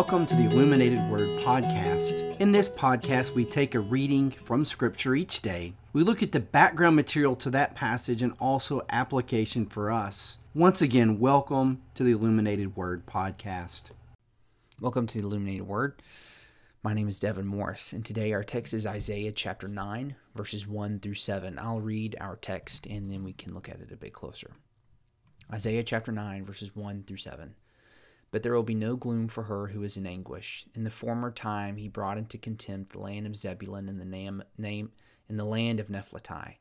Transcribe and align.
Welcome 0.00 0.24
to 0.28 0.34
the 0.34 0.46
Illuminated 0.46 0.98
Word 1.10 1.28
Podcast. 1.42 2.40
In 2.40 2.52
this 2.52 2.70
podcast, 2.70 3.34
we 3.34 3.44
take 3.44 3.74
a 3.74 3.80
reading 3.80 4.30
from 4.30 4.64
Scripture 4.64 5.14
each 5.14 5.42
day. 5.42 5.74
We 5.92 6.02
look 6.02 6.22
at 6.22 6.32
the 6.32 6.40
background 6.40 6.96
material 6.96 7.36
to 7.36 7.50
that 7.50 7.74
passage 7.74 8.22
and 8.22 8.32
also 8.40 8.80
application 8.88 9.66
for 9.66 9.90
us. 9.90 10.38
Once 10.54 10.80
again, 10.80 11.18
welcome 11.18 11.82
to 11.96 12.02
the 12.02 12.12
Illuminated 12.12 12.76
Word 12.76 13.04
Podcast. 13.04 13.90
Welcome 14.80 15.06
to 15.06 15.18
the 15.18 15.26
Illuminated 15.26 15.66
Word. 15.66 16.00
My 16.82 16.94
name 16.94 17.06
is 17.06 17.20
Devin 17.20 17.46
Morris, 17.46 17.92
and 17.92 18.02
today 18.02 18.32
our 18.32 18.42
text 18.42 18.72
is 18.72 18.86
Isaiah 18.86 19.32
chapter 19.32 19.68
9, 19.68 20.16
verses 20.34 20.66
1 20.66 21.00
through 21.00 21.16
7. 21.16 21.58
I'll 21.58 21.82
read 21.82 22.16
our 22.18 22.36
text 22.36 22.86
and 22.86 23.10
then 23.10 23.22
we 23.22 23.34
can 23.34 23.52
look 23.52 23.68
at 23.68 23.82
it 23.82 23.92
a 23.92 23.96
bit 23.96 24.14
closer. 24.14 24.52
Isaiah 25.52 25.82
chapter 25.82 26.10
9, 26.10 26.46
verses 26.46 26.74
1 26.74 27.04
through 27.06 27.18
7. 27.18 27.54
But 28.30 28.44
there 28.44 28.54
will 28.54 28.62
be 28.62 28.74
no 28.74 28.94
gloom 28.94 29.26
for 29.26 29.44
her 29.44 29.68
who 29.68 29.82
is 29.82 29.96
in 29.96 30.06
anguish. 30.06 30.64
In 30.74 30.84
the 30.84 30.90
former 30.90 31.32
time 31.32 31.76
he 31.76 31.88
brought 31.88 32.18
into 32.18 32.38
contempt 32.38 32.92
the 32.92 33.00
land 33.00 33.26
of 33.26 33.34
Zebulun 33.34 33.88
and 33.88 34.00
the 34.00 34.04
name, 34.04 34.42
name 34.56 34.92
in 35.28 35.36
the 35.36 35.44
land 35.44 35.80
of 35.80 35.90
Naphtali. 35.90 36.60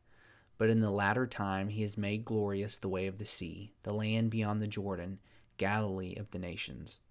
But 0.58 0.70
in 0.70 0.82
the 0.82 0.90
latter 0.90 1.28
time 1.28 1.70
he 1.70 1.84
has 1.84 1.98
made 1.98 2.26
glorious 2.26 2.78
the 2.78 2.90
way 2.90 3.06
of 3.06 3.18
the 3.18 3.26
sea, 3.26 3.74
the 3.84 3.94
land 3.94 4.32
beyond 4.32 4.62
the 4.62 4.68
Jordan, 4.68 5.20
Galilee 5.58 6.16
of 6.16 6.32
the 6.32 6.40
nations. 6.40 7.02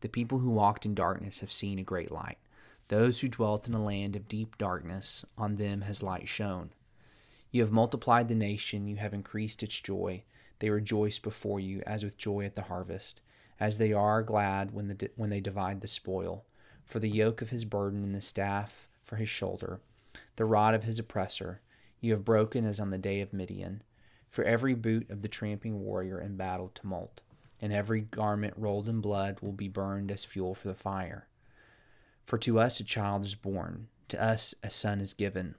The 0.00 0.08
people 0.08 0.40
who 0.40 0.50
walked 0.50 0.84
in 0.84 0.94
darkness 0.94 1.40
have 1.40 1.52
seen 1.52 1.78
a 1.78 1.84
great 1.84 2.10
light. 2.10 2.38
Those 2.88 3.20
who 3.20 3.28
dwelt 3.28 3.66
in 3.66 3.74
a 3.74 3.82
land 3.82 4.14
of 4.14 4.28
deep 4.28 4.58
darkness, 4.58 5.24
on 5.38 5.56
them 5.56 5.82
has 5.82 6.02
light 6.02 6.28
shone. 6.28 6.70
You 7.50 7.62
have 7.62 7.72
multiplied 7.72 8.28
the 8.28 8.34
nation, 8.34 8.86
you 8.86 8.96
have 8.96 9.14
increased 9.14 9.62
its 9.62 9.80
joy. 9.80 10.24
They 10.58 10.70
rejoice 10.70 11.18
before 11.18 11.60
you 11.60 11.82
as 11.86 12.04
with 12.04 12.18
joy 12.18 12.44
at 12.44 12.56
the 12.56 12.62
harvest 12.62 13.22
as 13.62 13.78
they 13.78 13.92
are 13.92 14.24
glad 14.24 14.72
when, 14.72 14.88
the, 14.88 15.08
when 15.14 15.30
they 15.30 15.38
divide 15.38 15.80
the 15.80 15.86
spoil. 15.86 16.44
For 16.84 16.98
the 16.98 17.08
yoke 17.08 17.40
of 17.40 17.50
his 17.50 17.64
burden 17.64 18.02
and 18.02 18.12
the 18.12 18.20
staff 18.20 18.88
for 19.04 19.14
his 19.14 19.28
shoulder, 19.28 19.78
the 20.34 20.44
rod 20.44 20.74
of 20.74 20.82
his 20.82 20.98
oppressor, 20.98 21.60
you 22.00 22.10
have 22.10 22.24
broken 22.24 22.66
as 22.66 22.80
on 22.80 22.90
the 22.90 22.98
day 22.98 23.20
of 23.20 23.32
Midian. 23.32 23.84
For 24.28 24.42
every 24.42 24.74
boot 24.74 25.08
of 25.08 25.22
the 25.22 25.28
tramping 25.28 25.78
warrior 25.78 26.20
in 26.20 26.36
battle 26.36 26.72
tumult, 26.74 27.20
and 27.60 27.72
every 27.72 28.00
garment 28.00 28.54
rolled 28.56 28.88
in 28.88 29.00
blood 29.00 29.38
will 29.40 29.52
be 29.52 29.68
burned 29.68 30.10
as 30.10 30.24
fuel 30.24 30.56
for 30.56 30.66
the 30.66 30.74
fire. 30.74 31.28
For 32.26 32.38
to 32.38 32.58
us 32.58 32.80
a 32.80 32.84
child 32.84 33.24
is 33.24 33.36
born, 33.36 33.86
to 34.08 34.20
us 34.20 34.56
a 34.64 34.70
son 34.70 35.00
is 35.00 35.14
given, 35.14 35.54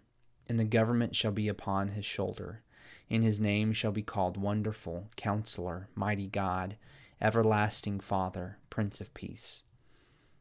and 0.49 0.59
the 0.59 0.65
government 0.65 1.15
shall 1.15 1.31
be 1.31 1.47
upon 1.47 1.89
his 1.89 2.05
shoulder. 2.05 2.63
And 3.09 3.23
his 3.23 3.39
name 3.39 3.71
shall 3.71 3.93
be 3.93 4.03
called 4.03 4.35
Wonderful, 4.35 5.07
Counselor, 5.15 5.87
Mighty 5.95 6.27
God 6.27 6.75
everlasting 7.21 7.99
Father, 7.99 8.57
Prince 8.69 9.01
of 9.01 9.13
Peace. 9.13 9.63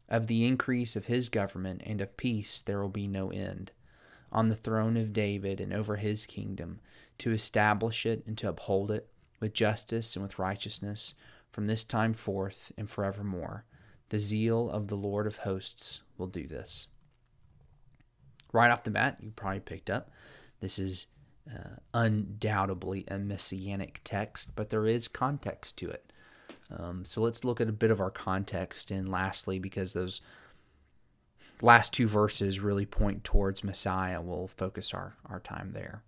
Of 0.08 0.26
the 0.26 0.46
increase 0.46 0.96
of 0.96 1.06
his 1.06 1.28
government 1.28 1.82
and 1.84 2.00
of 2.00 2.16
peace 2.16 2.60
there 2.60 2.80
will 2.80 2.88
be 2.88 3.06
no 3.06 3.30
end, 3.30 3.72
on 4.30 4.48
the 4.48 4.56
throne 4.56 4.96
of 4.96 5.12
David 5.12 5.60
and 5.60 5.72
over 5.72 5.96
his 5.96 6.26
kingdom, 6.26 6.80
to 7.18 7.32
establish 7.32 8.04
it 8.04 8.24
and 8.26 8.36
to 8.38 8.48
uphold 8.48 8.90
it 8.90 9.08
with 9.40 9.54
justice 9.54 10.16
and 10.16 10.22
with 10.22 10.38
righteousness 10.38 11.14
from 11.50 11.66
this 11.66 11.84
time 11.84 12.14
forth 12.14 12.72
and 12.76 12.88
forevermore. 12.88 13.64
The 14.08 14.18
zeal 14.18 14.70
of 14.70 14.88
the 14.88 14.96
Lord 14.96 15.26
of 15.26 15.38
hosts 15.38 16.00
will 16.18 16.26
do 16.26 16.46
this. 16.46 16.86
Right 18.52 18.70
off 18.70 18.84
the 18.84 18.90
bat, 18.90 19.18
you 19.22 19.30
probably 19.30 19.60
picked 19.60 19.88
up 19.88 20.10
this 20.60 20.78
is 20.78 21.08
uh, 21.50 21.76
undoubtedly 21.92 23.04
a 23.08 23.18
messianic 23.18 24.00
text, 24.04 24.54
but 24.54 24.70
there 24.70 24.86
is 24.86 25.08
context 25.08 25.76
to 25.78 25.90
it. 25.90 26.12
Um, 26.76 27.04
so 27.04 27.20
let's 27.20 27.44
look 27.44 27.60
at 27.60 27.68
a 27.68 27.72
bit 27.72 27.90
of 27.90 28.00
our 28.00 28.10
context. 28.10 28.90
And 28.90 29.08
lastly, 29.08 29.58
because 29.58 29.92
those 29.92 30.20
last 31.60 31.92
two 31.92 32.08
verses 32.08 32.60
really 32.60 32.86
point 32.86 33.24
towards 33.24 33.64
Messiah, 33.64 34.20
we'll 34.20 34.48
focus 34.48 34.94
our, 34.94 35.16
our 35.26 35.40
time 35.40 35.72
there. 35.72 36.02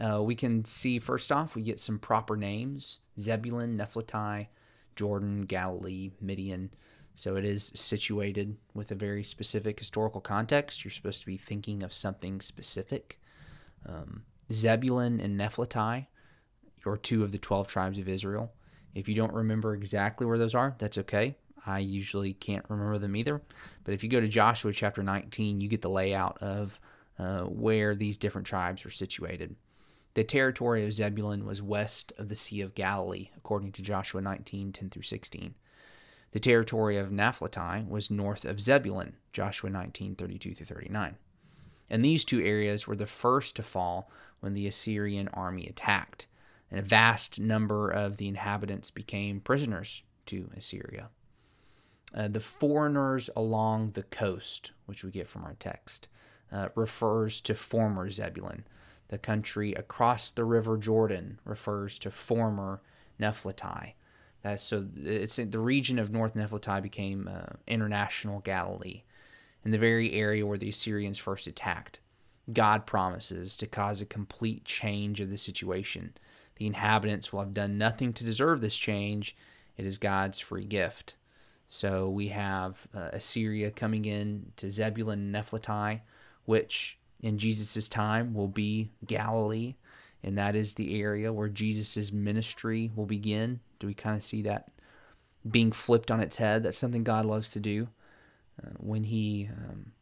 Uh, 0.00 0.22
we 0.22 0.34
can 0.34 0.64
see 0.64 0.98
first 0.98 1.32
off, 1.32 1.54
we 1.54 1.62
get 1.62 1.80
some 1.80 1.98
proper 1.98 2.36
names 2.36 3.00
Zebulun, 3.18 3.76
Naphtali, 3.76 4.48
Jordan, 4.94 5.42
Galilee, 5.42 6.12
Midian. 6.20 6.70
So 7.14 7.34
it 7.34 7.44
is 7.44 7.72
situated 7.74 8.56
with 8.74 8.92
a 8.92 8.94
very 8.94 9.24
specific 9.24 9.80
historical 9.80 10.20
context. 10.20 10.84
You're 10.84 10.92
supposed 10.92 11.20
to 11.20 11.26
be 11.26 11.36
thinking 11.36 11.82
of 11.82 11.92
something 11.92 12.40
specific. 12.40 13.20
Um, 13.84 14.22
Zebulun 14.52 15.18
and 15.18 15.36
Naphtali 15.36 16.08
are 16.86 16.96
two 16.96 17.24
of 17.24 17.32
the 17.32 17.38
12 17.38 17.66
tribes 17.66 17.98
of 17.98 18.08
Israel. 18.08 18.52
If 18.94 19.08
you 19.08 19.14
don't 19.14 19.32
remember 19.32 19.74
exactly 19.74 20.26
where 20.26 20.38
those 20.38 20.54
are, 20.54 20.74
that's 20.78 20.98
okay. 20.98 21.36
I 21.66 21.80
usually 21.80 22.32
can't 22.32 22.64
remember 22.68 22.98
them 22.98 23.16
either. 23.16 23.42
But 23.84 23.94
if 23.94 24.02
you 24.02 24.08
go 24.08 24.20
to 24.20 24.28
Joshua 24.28 24.72
chapter 24.72 25.02
19, 25.02 25.60
you 25.60 25.68
get 25.68 25.82
the 25.82 25.90
layout 25.90 26.38
of 26.42 26.80
uh, 27.18 27.42
where 27.42 27.94
these 27.94 28.16
different 28.16 28.46
tribes 28.46 28.84
are 28.86 28.90
situated. 28.90 29.56
The 30.14 30.24
territory 30.24 30.84
of 30.84 30.92
Zebulun 30.92 31.44
was 31.44 31.62
west 31.62 32.12
of 32.18 32.28
the 32.28 32.36
Sea 32.36 32.60
of 32.60 32.74
Galilee, 32.74 33.30
according 33.36 33.72
to 33.72 33.82
Joshua 33.82 34.20
19 34.20 34.72
10 34.72 34.90
through 34.90 35.02
16. 35.02 35.54
The 36.32 36.40
territory 36.40 36.96
of 36.96 37.12
Naphtali 37.12 37.84
was 37.88 38.10
north 38.10 38.44
of 38.44 38.60
Zebulun, 38.60 39.16
Joshua 39.32 39.70
19 39.70 40.14
32 40.16 40.54
through 40.54 40.66
39. 40.66 41.16
And 41.90 42.04
these 42.04 42.24
two 42.24 42.40
areas 42.40 42.86
were 42.86 42.96
the 42.96 43.06
first 43.06 43.56
to 43.56 43.62
fall 43.62 44.10
when 44.40 44.54
the 44.54 44.66
Assyrian 44.66 45.28
army 45.28 45.66
attacked 45.66 46.26
and 46.70 46.80
a 46.80 46.82
vast 46.82 47.40
number 47.40 47.88
of 47.90 48.16
the 48.16 48.28
inhabitants 48.28 48.90
became 48.90 49.40
prisoners 49.40 50.02
to 50.26 50.50
Assyria. 50.56 51.08
Uh, 52.14 52.28
the 52.28 52.40
foreigners 52.40 53.28
along 53.36 53.90
the 53.90 54.02
coast, 54.02 54.72
which 54.86 55.04
we 55.04 55.10
get 55.10 55.28
from 55.28 55.44
our 55.44 55.56
text, 55.58 56.08
uh, 56.52 56.68
refers 56.74 57.40
to 57.42 57.54
former 57.54 58.08
Zebulun. 58.10 58.64
The 59.08 59.18
country 59.18 59.72
across 59.74 60.30
the 60.30 60.44
river 60.44 60.76
Jordan 60.76 61.38
refers 61.44 61.98
to 62.00 62.10
former 62.10 62.82
Naphtali. 63.18 63.96
That's 64.42 64.62
so 64.62 64.86
it's 64.96 65.36
the 65.36 65.58
region 65.58 65.98
of 65.98 66.10
North 66.10 66.34
Naphtali 66.34 66.80
became 66.80 67.28
uh, 67.28 67.56
international 67.66 68.40
Galilee, 68.40 69.02
in 69.64 69.72
the 69.72 69.78
very 69.78 70.12
area 70.12 70.46
where 70.46 70.58
the 70.58 70.68
Assyrians 70.68 71.18
first 71.18 71.46
attacked. 71.46 72.00
God 72.52 72.86
promises 72.86 73.56
to 73.58 73.66
cause 73.66 74.00
a 74.00 74.06
complete 74.06 74.64
change 74.64 75.20
of 75.20 75.28
the 75.28 75.36
situation 75.36 76.14
the 76.58 76.66
inhabitants 76.66 77.32
will 77.32 77.40
have 77.40 77.54
done 77.54 77.78
nothing 77.78 78.12
to 78.12 78.24
deserve 78.24 78.60
this 78.60 78.76
change. 78.76 79.36
It 79.76 79.86
is 79.86 79.98
God's 79.98 80.40
free 80.40 80.64
gift. 80.64 81.14
So 81.68 82.08
we 82.08 82.28
have 82.28 82.88
uh, 82.94 83.10
Assyria 83.12 83.70
coming 83.70 84.04
in 84.04 84.52
to 84.56 84.70
Zebulun 84.70 85.18
and 85.18 85.32
Naphtali, 85.32 86.02
which 86.46 86.98
in 87.22 87.38
Jesus' 87.38 87.88
time 87.88 88.34
will 88.34 88.48
be 88.48 88.90
Galilee. 89.06 89.76
And 90.22 90.36
that 90.36 90.56
is 90.56 90.74
the 90.74 91.00
area 91.00 91.32
where 91.32 91.48
Jesus' 91.48 92.10
ministry 92.12 92.90
will 92.96 93.06
begin. 93.06 93.60
Do 93.78 93.86
we 93.86 93.94
kind 93.94 94.16
of 94.16 94.24
see 94.24 94.42
that 94.42 94.70
being 95.48 95.70
flipped 95.70 96.10
on 96.10 96.20
its 96.20 96.38
head? 96.38 96.64
That's 96.64 96.78
something 96.78 97.04
God 97.04 97.24
loves 97.24 97.50
to 97.52 97.60
do. 97.60 97.88
Uh, 98.60 98.70
when 98.78 99.04
he 99.04 99.48
um, 99.52 99.92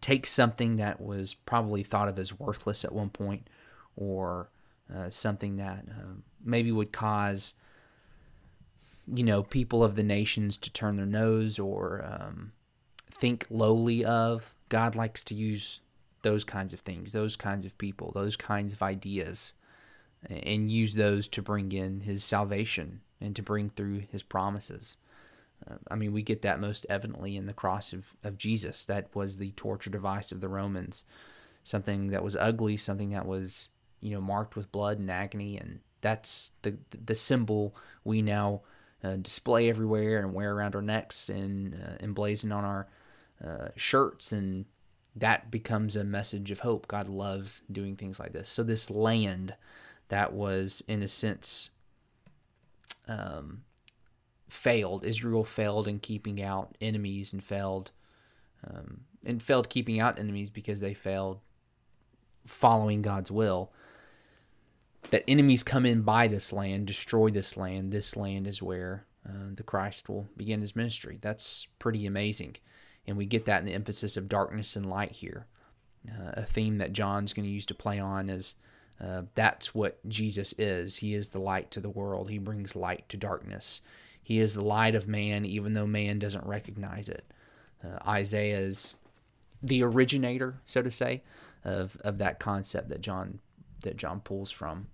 takes 0.00 0.30
something 0.30 0.76
that 0.76 1.00
was 1.00 1.34
probably 1.34 1.82
thought 1.82 2.08
of 2.08 2.18
as 2.18 2.38
worthless 2.38 2.84
at 2.84 2.92
one 2.92 3.10
point 3.10 3.50
or 3.96 4.48
uh, 4.94 5.10
something 5.10 5.56
that 5.56 5.84
uh, 5.88 6.14
maybe 6.44 6.72
would 6.72 6.92
cause 6.92 7.54
you 9.06 9.24
know 9.24 9.42
people 9.42 9.82
of 9.82 9.94
the 9.94 10.02
nations 10.02 10.56
to 10.56 10.70
turn 10.70 10.96
their 10.96 11.06
nose 11.06 11.58
or 11.58 12.04
um, 12.04 12.52
think 13.10 13.46
lowly 13.50 14.04
of 14.04 14.54
god 14.68 14.94
likes 14.94 15.24
to 15.24 15.34
use 15.34 15.80
those 16.22 16.44
kinds 16.44 16.72
of 16.72 16.80
things 16.80 17.12
those 17.12 17.36
kinds 17.36 17.64
of 17.64 17.76
people 17.78 18.12
those 18.12 18.36
kinds 18.36 18.72
of 18.72 18.82
ideas 18.82 19.52
and 20.28 20.70
use 20.70 20.94
those 20.94 21.28
to 21.28 21.40
bring 21.40 21.72
in 21.72 22.00
his 22.00 22.24
salvation 22.24 23.00
and 23.20 23.36
to 23.36 23.42
bring 23.42 23.70
through 23.70 24.02
his 24.10 24.22
promises 24.22 24.96
uh, 25.68 25.74
I 25.90 25.96
mean, 25.96 26.12
we 26.12 26.22
get 26.22 26.42
that 26.42 26.60
most 26.60 26.86
evidently 26.88 27.36
in 27.36 27.46
the 27.46 27.52
cross 27.52 27.92
of, 27.92 28.14
of 28.22 28.38
Jesus. 28.38 28.84
That 28.84 29.14
was 29.14 29.38
the 29.38 29.52
torture 29.52 29.90
device 29.90 30.32
of 30.32 30.40
the 30.40 30.48
Romans. 30.48 31.04
Something 31.64 32.08
that 32.08 32.22
was 32.22 32.36
ugly, 32.36 32.76
something 32.76 33.10
that 33.10 33.26
was 33.26 33.68
you 34.00 34.12
know, 34.12 34.20
marked 34.20 34.56
with 34.56 34.72
blood 34.72 34.98
and 34.98 35.10
agony, 35.10 35.56
and 35.56 35.80
that's 36.00 36.52
the 36.62 36.76
the 37.04 37.14
symbol 37.14 37.74
we 38.04 38.22
now 38.22 38.62
uh, 39.02 39.16
display 39.16 39.68
everywhere 39.68 40.18
and 40.18 40.34
wear 40.34 40.54
around 40.54 40.74
our 40.74 40.82
necks 40.82 41.28
and 41.28 41.74
uh, 41.74 42.04
emblazon 42.04 42.54
on 42.54 42.64
our 42.64 42.88
uh, 43.44 43.68
shirts, 43.76 44.32
and 44.32 44.66
that 45.14 45.50
becomes 45.50 45.96
a 45.96 46.04
message 46.04 46.50
of 46.50 46.60
hope. 46.60 46.88
God 46.88 47.08
loves 47.08 47.62
doing 47.70 47.96
things 47.96 48.18
like 48.18 48.32
this. 48.32 48.50
So 48.50 48.62
this 48.62 48.90
land 48.90 49.54
that 50.08 50.32
was, 50.32 50.82
in 50.88 51.02
a 51.02 51.08
sense, 51.08 51.70
um, 53.06 53.62
failed. 54.48 55.04
Israel 55.04 55.44
failed 55.44 55.88
in 55.88 55.98
keeping 55.98 56.42
out 56.42 56.76
enemies 56.80 57.32
and 57.32 57.42
failed 57.42 57.90
um, 58.66 59.02
and 59.24 59.42
failed 59.42 59.68
keeping 59.68 60.00
out 60.00 60.18
enemies 60.18 60.50
because 60.50 60.80
they 60.80 60.94
failed 60.94 61.40
following 62.46 63.02
God's 63.02 63.30
will 63.30 63.72
that 65.10 65.24
enemies 65.28 65.62
come 65.62 65.86
in 65.86 66.02
by 66.02 66.28
this 66.28 66.52
land, 66.52 66.86
destroy 66.86 67.30
this 67.30 67.56
land. 67.56 67.92
This 67.92 68.16
land 68.16 68.46
is 68.46 68.62
where 68.62 69.06
uh, 69.26 69.50
the 69.54 69.62
Christ 69.62 70.08
will 70.08 70.28
begin 70.36 70.60
his 70.60 70.76
ministry. 70.76 71.18
That's 71.20 71.66
pretty 71.78 72.06
amazing. 72.06 72.56
And 73.06 73.16
we 73.16 73.26
get 73.26 73.46
that 73.46 73.60
in 73.60 73.66
the 73.66 73.74
emphasis 73.74 74.16
of 74.16 74.28
darkness 74.28 74.76
and 74.76 74.88
light 74.88 75.12
here. 75.12 75.46
Uh, 76.08 76.32
a 76.34 76.44
theme 76.44 76.78
that 76.78 76.92
John's 76.92 77.32
going 77.32 77.46
to 77.46 77.52
use 77.52 77.66
to 77.66 77.74
play 77.74 77.98
on 77.98 78.28
is 78.28 78.56
uh, 79.00 79.22
that's 79.34 79.74
what 79.74 80.06
Jesus 80.08 80.54
is. 80.58 80.98
He 80.98 81.14
is 81.14 81.30
the 81.30 81.38
light 81.38 81.70
to 81.72 81.80
the 81.80 81.90
world, 81.90 82.30
he 82.30 82.38
brings 82.38 82.76
light 82.76 83.08
to 83.08 83.16
darkness. 83.16 83.80
He 84.22 84.38
is 84.40 84.52
the 84.52 84.62
light 84.62 84.94
of 84.94 85.08
man, 85.08 85.46
even 85.46 85.72
though 85.72 85.86
man 85.86 86.18
doesn't 86.18 86.44
recognize 86.44 87.08
it. 87.08 87.24
Uh, 87.82 87.98
Isaiah 88.06 88.58
is 88.58 88.96
the 89.62 89.82
originator, 89.82 90.60
so 90.66 90.82
to 90.82 90.90
say, 90.90 91.22
of, 91.64 91.96
of 92.02 92.18
that 92.18 92.38
concept 92.38 92.90
that 92.90 93.00
John 93.00 93.38
that 93.82 93.96
John 93.96 94.20
pulls 94.20 94.50
from. 94.50 94.88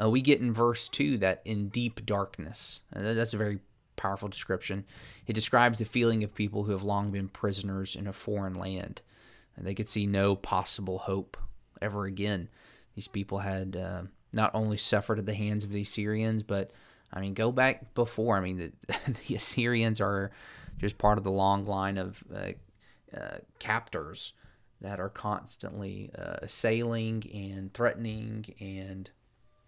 Uh, 0.00 0.08
we 0.08 0.20
get 0.20 0.40
in 0.40 0.52
verse 0.52 0.88
2 0.88 1.18
that 1.18 1.42
in 1.44 1.68
deep 1.68 2.04
darkness, 2.06 2.80
that's 2.92 3.34
a 3.34 3.38
very 3.38 3.60
powerful 3.96 4.28
description. 4.28 4.84
It 5.26 5.34
describes 5.34 5.78
the 5.78 5.84
feeling 5.84 6.24
of 6.24 6.34
people 6.34 6.64
who 6.64 6.72
have 6.72 6.82
long 6.82 7.10
been 7.10 7.28
prisoners 7.28 7.94
in 7.94 8.06
a 8.06 8.12
foreign 8.12 8.54
land. 8.54 9.02
And 9.56 9.66
they 9.66 9.74
could 9.74 9.88
see 9.88 10.06
no 10.06 10.34
possible 10.34 10.98
hope 10.98 11.36
ever 11.80 12.06
again. 12.06 12.48
These 12.94 13.08
people 13.08 13.40
had 13.40 13.76
uh, 13.76 14.02
not 14.32 14.50
only 14.54 14.78
suffered 14.78 15.18
at 15.18 15.26
the 15.26 15.34
hands 15.34 15.62
of 15.62 15.72
the 15.72 15.82
Assyrians, 15.82 16.42
but 16.42 16.70
I 17.12 17.20
mean, 17.20 17.34
go 17.34 17.52
back 17.52 17.94
before. 17.94 18.36
I 18.36 18.40
mean, 18.40 18.56
the, 18.56 18.72
the 19.28 19.34
Assyrians 19.36 20.00
are 20.00 20.30
just 20.78 20.98
part 20.98 21.18
of 21.18 21.24
the 21.24 21.30
long 21.30 21.64
line 21.64 21.98
of 21.98 22.24
uh, 22.34 22.52
uh, 23.16 23.38
captors 23.58 24.32
that 24.82 25.00
are 25.00 25.08
constantly 25.08 26.10
uh, 26.18 26.36
assailing 26.42 27.24
and 27.32 27.72
threatening 27.72 28.44
and 28.60 29.10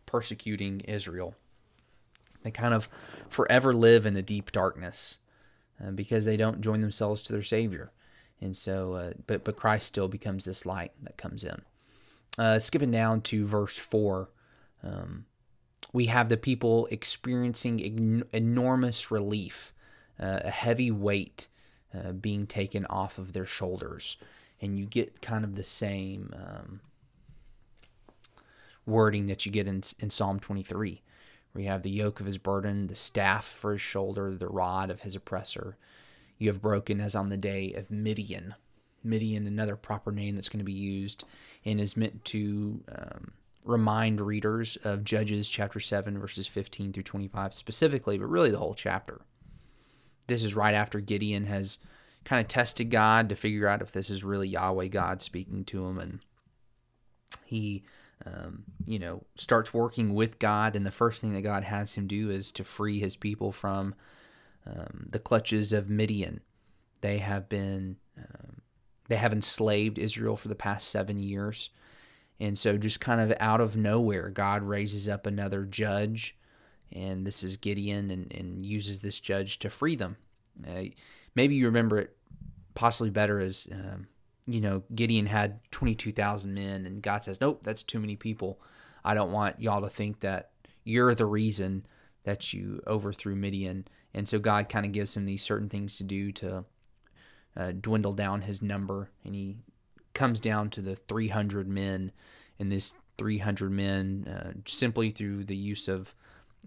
persecuting 0.07 0.81
Israel. 0.81 1.35
They 2.43 2.51
kind 2.51 2.75
of 2.75 2.89
forever 3.29 3.73
live 3.73 4.05
in 4.05 4.17
a 4.17 4.23
deep 4.23 4.53
darkness 4.53 5.19
uh, 5.83 5.93
because 5.93 6.25
they 6.25 6.37
don't 6.37 6.61
join 6.61 6.83
themselves 6.83 7.23
to 7.23 7.33
their 7.33 7.43
Savior. 7.43 7.91
And 8.41 8.57
so, 8.57 8.95
uh, 8.95 9.13
but 9.27 9.45
but 9.45 9.57
Christ 9.57 9.87
still 9.87 10.09
becomes 10.09 10.45
this 10.45 10.67
light 10.67 10.93
that 11.03 11.17
comes 11.17 11.45
in. 11.45 11.63
Uh, 12.37 12.59
skipping 12.59 12.91
down 12.91 13.23
to 13.23 13.47
verse 13.47 13.79
four, 13.79 14.29
um, 14.83 15.25
we 15.93 16.07
have 16.07 16.29
the 16.29 16.37
people 16.37 16.87
experiencing 16.91 18.25
enormous 18.33 19.11
relief, 19.11 19.73
uh, 20.21 20.41
a 20.43 20.51
heavy 20.51 20.91
weight 20.91 21.47
uh, 21.95 22.13
being 22.13 22.47
taken 22.47 22.85
off 22.87 23.17
of 23.19 23.33
their 23.33 23.47
shoulders, 23.47 24.17
and 24.65 24.79
you 24.79 24.87
get 24.87 25.21
kind 25.21 25.45
of 25.45 25.55
the 25.55 25.63
same 25.63 26.33
um, 26.35 26.81
wording 28.87 29.27
that 29.27 29.45
you 29.45 29.53
get 29.53 29.69
in 29.69 29.83
in 29.99 30.09
Psalm 30.09 30.41
23, 30.41 31.03
where 31.53 31.63
you 31.63 31.69
have 31.69 31.83
the 31.83 31.91
yoke 31.91 32.19
of 32.19 32.27
his 32.27 32.39
burden, 32.39 32.87
the 32.87 32.97
staff 32.97 33.47
for 33.47 33.73
his 33.73 33.83
shoulder, 33.83 34.35
the 34.37 34.49
rod 34.49 34.91
of 34.91 35.03
his 35.03 35.15
oppressor. 35.15 35.77
You 36.39 36.49
have 36.49 36.63
broken 36.63 37.01
as 37.01 37.15
on 37.15 37.29
the 37.29 37.37
day 37.37 37.75
of 37.75 37.91
Midian. 37.91 38.55
Midian, 39.05 39.47
another 39.47 39.77
proper 39.77 40.11
name 40.11 40.35
that's 40.35 40.49
going 40.49 40.59
to 40.59 40.65
be 40.65 40.73
used, 40.73 41.25
and 41.65 41.79
is 41.79 41.97
meant 41.97 42.25
to 42.27 42.83
um, 42.89 43.33
remind 43.65 44.21
readers 44.21 44.77
of 44.77 45.05
Judges 45.05 45.47
chapter 45.47 45.79
7, 45.79 46.19
verses 46.19 46.47
15 46.47 46.95
through 46.95 47.03
25 47.03 47.53
specifically, 47.53 48.17
but 48.17 48.31
really 48.31 48.51
the 48.51 48.59
whole 48.59 48.75
chapter. 48.75 49.21
This 50.27 50.43
is 50.43 50.57
right 50.57 50.75
after 50.75 51.01
Gideon 51.01 51.45
has 51.45 51.79
kind 52.25 52.41
of 52.41 52.49
tested 52.49 52.91
God 52.91 53.29
to 53.29 53.37
figure 53.37 53.69
out 53.69 53.83
if 53.83 53.93
this 53.93 54.11
is 54.11 54.25
really 54.25 54.49
Yahweh 54.49 54.89
God 54.89 55.21
speaking 55.21 55.65
to 55.67 55.87
him. 55.87 55.99
And 55.99 56.21
he, 57.45 57.85
um, 58.25 58.65
you 58.87 58.99
know, 58.99 59.25
starts 59.37 59.75
working 59.75 60.15
with 60.15 60.39
God. 60.39 60.77
And 60.77 60.87
the 60.87 60.91
first 60.91 61.21
thing 61.21 61.35
that 61.35 61.43
God 61.43 61.65
has 61.65 61.95
him 61.95 62.07
do 62.07 62.31
is 62.31 62.51
to 62.53 62.65
free 62.65 62.99
his 62.99 63.17
people 63.17 63.53
from 63.53 63.95
um, 64.67 65.07
the 65.11 65.19
clutches 65.19 65.73
of 65.73 65.91
Midian. 65.91 66.41
They 67.01 67.19
have 67.19 67.49
been, 67.49 67.97
um, 68.17 68.63
they 69.09 69.17
have 69.17 69.33
enslaved 69.33 69.99
Israel 69.99 70.37
for 70.37 70.49
the 70.49 70.55
past 70.55 70.89
seven 70.89 71.19
years. 71.19 71.69
And 72.41 72.59
so, 72.59 72.77
just 72.77 73.01
kind 73.01 73.21
of 73.21 73.37
out 73.39 73.61
of 73.61 73.77
nowhere, 73.77 74.29
God 74.29 74.63
raises 74.63 75.09
up 75.09 75.25
another 75.25 75.65
judge, 75.65 76.37
and 76.93 77.25
this 77.25 77.45
is 77.45 77.57
Gideon, 77.57 78.11
and, 78.11 78.33
and 78.33 78.67
uses 78.67 79.01
this 79.01 79.21
judge 79.21 79.61
to 79.61 79.71
free 79.71 79.95
them. 79.95 80.17
Uh, 80.67 80.83
maybe 81.37 81.55
you 81.55 81.67
remember 81.67 81.99
it 81.99 82.14
possibly 82.75 83.11
better 83.11 83.41
as, 83.41 83.69
um, 83.73 84.09
you 84.47 84.61
know, 84.61 84.83
Gideon 84.95 85.27
had 85.27 85.61
22,000 85.71 86.53
men, 86.53 86.87
and 86.87 87.03
God 87.03 87.23
says, 87.23 87.41
Nope, 87.41 87.61
that's 87.63 87.83
too 87.83 87.99
many 87.99 88.17
people. 88.17 88.61
I 89.05 89.15
don't 89.15 89.33
want 89.33 89.61
y'all 89.61 89.83
to 89.83 89.89
think 89.89 90.21
that 90.21 90.51
you're 90.85 91.15
the 91.15 91.27
reason 91.27 91.87
that 92.25 92.53
you 92.53 92.83
overthrew 92.87 93.35
Midian. 93.35 93.87
And 94.13 94.29
so, 94.29 94.39
God 94.39 94.69
kind 94.69 94.87
of 94.87 94.93
gives 94.93 95.17
him 95.17 95.25
these 95.25 95.43
certain 95.43 95.69
things 95.69 95.97
to 95.99 96.05
do 96.05 96.33
to 96.33 96.65
uh, 97.57 97.73
dwindle 97.73 98.13
down 98.13 98.43
his 98.43 98.63
number, 98.63 99.11
and 99.25 99.35
he 99.35 99.57
comes 100.13 100.41
down 100.41 100.71
to 100.71 100.81
the 100.81 100.97
300 100.97 101.69
men, 101.69 102.13
and 102.59 102.71
this 102.71 102.95
300 103.19 103.71
men, 103.71 104.27
uh, 104.29 104.53
simply 104.67 105.11
through 105.11 105.45
the 105.45 105.57
use 105.57 105.89
of 105.89 106.15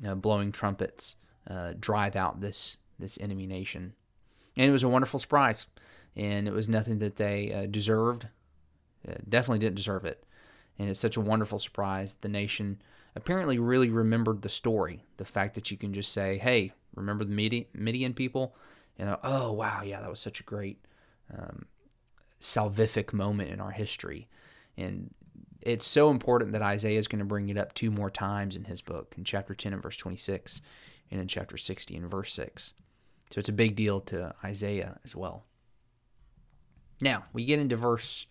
uh, 0.06 0.16
blowing 0.16 0.52
trumpets, 0.52 1.16
uh, 1.50 1.74
drive 1.80 2.16
out 2.16 2.42
this 2.42 2.78
this 3.00 3.18
enemy 3.22 3.46
nation. 3.46 3.94
And 4.56 4.66
it 4.66 4.72
was 4.72 4.84
a 4.84 4.90
wonderful 4.90 5.20
surprise, 5.20 5.68
and 6.18 6.48
it 6.48 6.54
was 6.54 6.68
nothing 6.68 7.00
that 7.00 7.16
they 7.16 7.54
uh, 7.54 7.66
deserved. 7.68 8.28
Uh, 9.08 9.14
definitely 9.30 9.60
didn't 9.60 9.76
deserve 9.76 10.04
it, 10.04 10.26
and 10.78 10.90
it's 10.90 11.00
such 11.00 11.16
a 11.16 11.22
wonderful 11.22 11.60
surprise. 11.60 12.18
The 12.20 12.28
nation 12.28 12.82
apparently 13.16 13.60
really 13.60 13.90
remembered 13.90 14.42
the 14.42 14.50
story, 14.50 15.06
the 15.18 15.26
fact 15.26 15.56
that 15.56 15.72
you 15.72 15.78
can 15.78 15.94
just 15.94 16.12
say, 16.12 16.40
"Hey, 16.40 16.74
remember 16.96 17.24
the 17.24 17.66
Midian 17.74 18.14
people?" 18.14 18.56
And 18.98 19.16
oh 19.24 19.54
wow, 19.54 19.84
yeah, 19.84 20.02
that 20.02 20.10
was 20.10 20.20
such 20.20 20.40
a 20.40 20.44
great 20.44 20.84
um, 21.32 21.66
salvific 22.42 23.14
moment 23.14 23.52
in 23.52 23.62
our 23.62 23.72
history. 23.72 24.28
And 24.76 25.14
it's 25.62 25.86
so 25.86 26.10
important 26.10 26.52
that 26.54 26.62
Isaiah 26.62 26.98
is 26.98 27.08
going 27.08 27.20
to 27.20 27.26
bring 27.26 27.50
it 27.50 27.58
up 27.58 27.74
two 27.74 27.92
more 27.92 28.10
times 28.10 28.56
in 28.56 28.66
his 28.66 28.82
book, 28.82 29.14
in 29.18 29.24
chapter 29.24 29.54
10 29.54 29.74
and 29.74 29.84
verse 29.84 29.98
26, 29.98 30.62
and 31.12 31.22
in 31.22 31.28
chapter 31.28 31.58
60 31.58 31.96
and 31.96 32.10
verse 32.10 32.34
6. 32.34 32.74
So 33.32 33.40
it's 33.40 33.50
a 33.50 33.54
big 33.54 33.76
deal 33.76 34.00
to 34.02 34.34
Isaiah 34.44 35.00
as 35.04 35.16
well. 35.16 35.47
Now, 37.02 37.26
we 37.34 37.46
get 37.46 37.60
into 37.60 37.76
verse, 37.76 38.26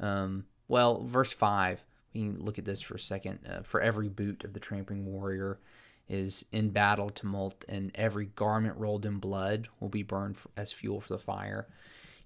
um, 0.00 0.46
well, 0.66 1.04
verse 1.04 1.32
5. 1.32 1.84
We 2.14 2.20
can 2.20 2.40
look 2.40 2.58
at 2.58 2.64
this 2.64 2.80
for 2.80 2.94
a 2.94 3.00
second. 3.00 3.40
Uh, 3.48 3.62
for 3.62 3.80
every 3.80 4.08
boot 4.08 4.44
of 4.44 4.54
the 4.54 4.60
tramping 4.60 5.06
warrior 5.06 5.60
is 6.08 6.44
in 6.52 6.70
battle 6.70 7.10
tumult, 7.10 7.64
and 7.68 7.90
every 7.94 8.26
garment 8.26 8.76
rolled 8.78 9.04
in 9.04 9.18
blood 9.18 9.68
will 9.78 9.90
be 9.90 10.02
burned 10.02 10.36
as 10.56 10.72
fuel 10.72 11.00
for 11.00 11.12
the 11.12 11.18
fire 11.18 11.68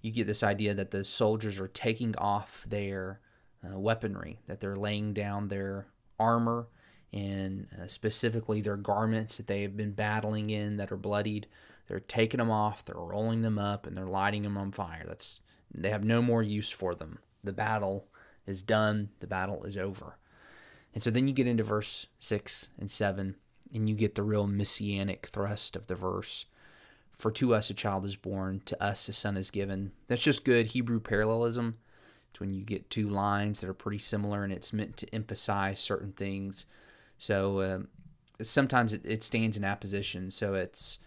you 0.02 0.10
get 0.10 0.26
this 0.26 0.42
idea 0.42 0.74
that 0.74 0.90
the 0.90 1.04
soldiers 1.04 1.60
are 1.60 1.68
taking 1.68 2.14
off 2.18 2.66
their 2.68 3.20
uh, 3.64 3.78
weaponry, 3.78 4.40
that 4.48 4.60
they're 4.60 4.76
laying 4.76 5.14
down 5.14 5.48
their 5.48 5.86
armor 6.18 6.66
and 7.12 7.68
uh, 7.80 7.86
specifically 7.86 8.60
their 8.60 8.76
garments 8.76 9.36
that 9.36 9.46
they 9.46 9.62
have 9.62 9.76
been 9.76 9.92
battling 9.92 10.50
in 10.50 10.76
that 10.76 10.90
are 10.90 10.96
bloodied. 10.96 11.46
They're 11.86 12.00
taking 12.00 12.38
them 12.38 12.50
off, 12.50 12.84
they're 12.84 12.96
rolling 12.96 13.42
them 13.42 13.58
up, 13.58 13.86
and 13.86 13.96
they're 13.96 14.06
lighting 14.06 14.42
them 14.42 14.58
on 14.58 14.72
fire. 14.72 15.04
That's 15.06 15.40
they 15.74 15.90
have 15.90 16.04
no 16.04 16.22
more 16.22 16.42
use 16.42 16.70
for 16.70 16.94
them. 16.94 17.18
The 17.42 17.52
battle 17.52 18.06
is 18.46 18.62
done. 18.62 19.10
The 19.20 19.26
battle 19.26 19.64
is 19.64 19.76
over. 19.76 20.18
And 20.94 21.02
so 21.02 21.10
then 21.10 21.26
you 21.26 21.34
get 21.34 21.46
into 21.46 21.64
verse 21.64 22.06
six 22.20 22.68
and 22.78 22.90
seven, 22.90 23.36
and 23.72 23.88
you 23.88 23.94
get 23.94 24.14
the 24.14 24.22
real 24.22 24.46
messianic 24.46 25.26
thrust 25.26 25.76
of 25.76 25.86
the 25.86 25.94
verse 25.94 26.44
for 27.22 27.30
to 27.30 27.54
us 27.54 27.70
a 27.70 27.74
child 27.74 28.04
is 28.04 28.16
born, 28.16 28.62
to 28.64 28.82
us 28.82 29.08
a 29.08 29.12
son 29.12 29.36
is 29.36 29.52
given. 29.52 29.92
That's 30.08 30.24
just 30.24 30.44
good 30.44 30.66
Hebrew 30.66 30.98
parallelism. 30.98 31.78
It's 32.30 32.40
when 32.40 32.52
you 32.52 32.62
get 32.62 32.90
two 32.90 33.08
lines 33.08 33.60
that 33.60 33.70
are 33.70 33.74
pretty 33.74 33.98
similar 33.98 34.42
and 34.42 34.52
it's 34.52 34.72
meant 34.72 34.96
to 34.96 35.14
emphasize 35.14 35.78
certain 35.78 36.10
things. 36.10 36.66
So 37.18 37.62
um, 37.62 37.88
sometimes 38.40 38.92
it, 38.92 39.02
it, 39.04 39.22
stands 39.22 39.56
in 39.56 39.62
apposition. 39.62 40.32
So 40.32 40.54
it's 40.54 40.98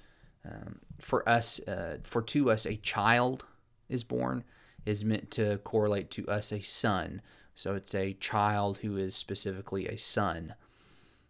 um, 0.46 0.80
for 1.00 1.28
us, 1.28 1.60
uh, 1.68 1.98
for 2.04 2.22
to 2.22 2.50
us 2.50 2.66
a 2.66 2.78
child 2.78 3.44
is 3.90 4.06
born 4.06 4.46
is 4.86 5.06
meant 5.06 5.32
to 5.32 5.58
correlate 5.60 6.10
to 6.12 6.28
us 6.28 6.52
a 6.52 6.62
son. 6.62 7.22
So 7.56 7.74
it's 7.76 7.96
a 7.96 8.14
child 8.14 8.80
who 8.80 8.98
is 8.98 9.16
specifically 9.16 9.88
a 9.88 9.98
son. 9.98 10.56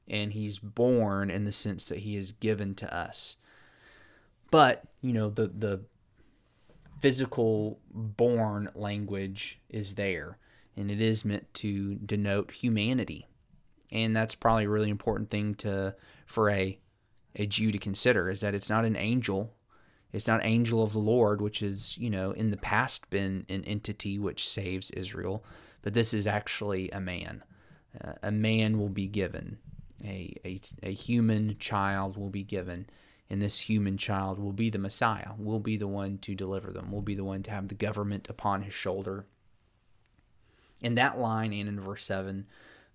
And 0.08 0.34
he's 0.34 0.60
born 0.60 1.30
in 1.32 1.46
the 1.46 1.52
sense 1.52 1.88
that 1.90 2.00
he 2.00 2.16
is 2.16 2.32
given 2.32 2.76
to 2.76 2.96
us. 2.96 3.38
But, 4.52 4.84
you 5.02 5.14
know, 5.14 5.30
the 5.30 5.48
the 5.48 5.82
physical 7.02 7.80
born 7.92 8.70
language 8.74 9.60
is 9.70 9.96
there 9.96 10.38
and 10.78 10.90
it 10.90 11.02
is 11.02 11.26
meant 11.26 11.54
to 11.54 11.96
denote 11.96 12.52
humanity. 12.52 13.28
And 13.92 14.16
that's 14.16 14.36
probably 14.36 14.66
a 14.66 14.70
really 14.70 14.90
important 14.90 15.30
thing 15.30 15.56
to 15.56 15.96
for 16.26 16.50
a 16.50 16.80
a 17.36 17.46
Jew 17.46 17.72
to 17.72 17.78
consider 17.78 18.30
is 18.30 18.42
that 18.42 18.56
it's 18.56 18.70
not 18.70 18.86
an 18.86 18.96
angel. 18.96 19.54
It's 20.16 20.30
not 20.30 20.46
angel 20.46 20.82
of 20.82 20.94
the 20.94 21.00
Lord, 21.00 21.42
which 21.42 21.62
is, 21.62 21.98
you 21.98 22.10
know, 22.10 22.32
in 22.32 22.50
the 22.50 22.56
past 22.56 23.10
been 23.10 23.46
an 23.50 23.66
entity 23.66 24.18
which 24.18 24.48
saves 24.48 24.90
Israel, 24.92 25.44
but 25.82 25.94
this 25.94 26.14
is 26.14 26.26
actually 26.26 26.90
a 26.92 27.02
man. 27.02 27.44
Uh, 28.02 28.14
a 28.24 28.32
man 28.32 28.80
will 28.80 28.88
be 28.88 29.08
given. 29.08 29.58
a, 30.02 30.34
a, 30.46 30.62
a 30.84 30.94
human 30.94 31.58
child 31.60 32.16
will 32.16 32.30
be 32.30 32.44
given, 32.44 32.88
and 33.30 33.42
this 33.42 33.60
human 33.60 33.98
child 33.98 34.40
will 34.40 34.54
be 34.54 34.70
the 34.70 34.78
Messiah, 34.78 35.32
will 35.38 35.60
be 35.60 35.76
the 35.76 35.86
one 35.86 36.18
to 36.20 36.34
deliver 36.34 36.72
them, 36.72 36.94
will 36.94 37.02
be 37.02 37.16
the 37.16 37.26
one 37.26 37.44
to 37.44 37.52
have 37.52 37.68
the 37.68 37.76
government 37.76 38.30
upon 38.30 38.62
his 38.62 38.74
shoulder. 38.74 39.26
In 40.82 40.96
that 40.96 41.20
line 41.20 41.52
and 41.52 41.68
in 41.68 41.78
verse 41.78 42.06
7, 42.06 42.48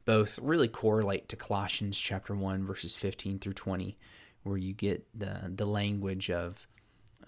both 0.06 0.38
really 0.38 0.68
correlate 0.68 1.28
to 1.28 1.36
Colossians 1.36 2.00
chapter 2.00 2.34
1, 2.34 2.64
verses 2.64 2.96
15 2.96 3.40
through 3.40 3.52
20, 3.52 3.98
where 4.42 4.56
you 4.56 4.72
get 4.72 5.06
the, 5.14 5.52
the 5.54 5.66
language 5.66 6.30
of 6.30 6.66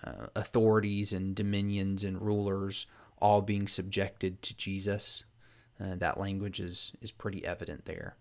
uh, 0.04 0.26
authorities 0.34 1.12
and 1.12 1.34
dominions 1.34 2.04
and 2.04 2.20
rulers 2.20 2.86
all 3.18 3.40
being 3.40 3.68
subjected 3.68 4.42
to 4.42 4.56
Jesus. 4.56 5.24
Uh, 5.80 5.94
that 5.96 6.18
language 6.18 6.60
is, 6.60 6.92
is 7.00 7.10
pretty 7.10 7.44
evident 7.44 7.84
there. 7.84 8.16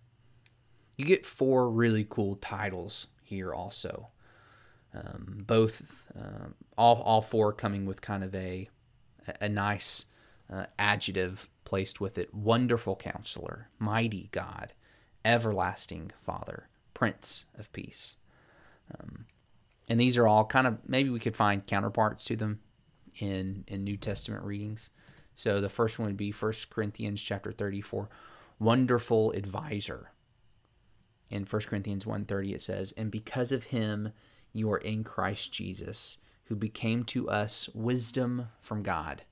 You 0.97 1.05
get 1.05 1.25
four 1.25 1.69
really 1.69 2.05
cool 2.07 2.35
titles 2.35 3.07
here 3.23 3.53
also. 3.53 4.09
Um, 4.93 5.43
both, 5.47 6.11
uh, 6.19 6.49
all, 6.77 7.01
all 7.01 7.21
four 7.21 7.53
coming 7.53 7.85
with 7.85 8.01
kind 8.01 8.23
of 8.23 8.35
a, 8.35 8.69
a 9.39 9.49
nice 9.49 10.05
uh, 10.51 10.65
adjective 10.77 11.49
placed 11.63 12.01
with 12.01 12.17
it 12.17 12.33
Wonderful 12.33 12.95
Counselor, 12.97 13.69
Mighty 13.79 14.29
God, 14.31 14.73
Everlasting 15.23 16.11
Father, 16.19 16.67
Prince 16.93 17.45
of 17.57 17.71
Peace. 17.71 18.17
Um, 18.99 19.25
and 19.91 19.99
these 19.99 20.17
are 20.17 20.25
all 20.25 20.45
kind 20.45 20.67
of 20.67 20.77
maybe 20.87 21.09
we 21.09 21.19
could 21.19 21.35
find 21.35 21.67
counterparts 21.67 22.23
to 22.23 22.37
them 22.37 22.61
in 23.19 23.65
in 23.67 23.83
New 23.83 23.97
Testament 23.97 24.41
readings. 24.45 24.89
So 25.35 25.59
the 25.59 25.67
first 25.67 25.99
one 25.99 26.07
would 26.07 26.15
be 26.15 26.31
1 26.31 26.53
Corinthians 26.69 27.21
chapter 27.21 27.51
34, 27.51 28.07
wonderful 28.57 29.31
advisor. 29.31 30.11
In 31.29 31.43
1 31.43 31.67
Corinthians 31.67 32.05
1:30 32.05 32.53
it 32.53 32.61
says, 32.61 32.93
"And 32.93 33.11
because 33.11 33.51
of 33.51 33.65
him 33.65 34.13
you 34.53 34.71
are 34.71 34.77
in 34.77 35.03
Christ 35.03 35.51
Jesus, 35.51 36.19
who 36.45 36.55
became 36.55 37.03
to 37.05 37.29
us 37.29 37.67
wisdom 37.73 38.47
from 38.61 38.83
God, 38.83 39.23